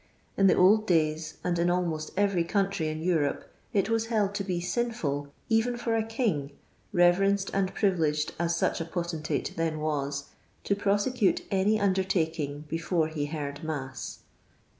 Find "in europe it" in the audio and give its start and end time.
2.87-3.87